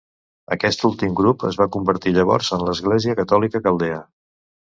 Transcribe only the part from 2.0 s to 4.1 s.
llavors en l'Església catòlica caldea.